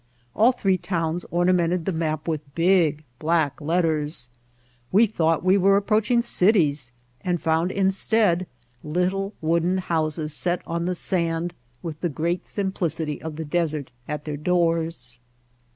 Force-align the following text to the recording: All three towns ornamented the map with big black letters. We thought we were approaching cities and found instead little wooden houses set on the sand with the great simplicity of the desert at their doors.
All 0.35 0.51
three 0.51 0.79
towns 0.79 1.27
ornamented 1.29 1.85
the 1.85 1.91
map 1.93 2.27
with 2.27 2.55
big 2.55 3.03
black 3.19 3.61
letters. 3.61 4.29
We 4.91 5.05
thought 5.05 5.43
we 5.43 5.59
were 5.59 5.77
approaching 5.77 6.23
cities 6.23 6.91
and 7.23 7.39
found 7.39 7.69
instead 7.71 8.47
little 8.83 9.35
wooden 9.41 9.77
houses 9.77 10.33
set 10.33 10.63
on 10.65 10.85
the 10.85 10.95
sand 10.95 11.53
with 11.83 12.01
the 12.01 12.09
great 12.09 12.47
simplicity 12.47 13.21
of 13.21 13.35
the 13.35 13.45
desert 13.45 13.91
at 14.07 14.25
their 14.25 14.37
doors. 14.37 15.19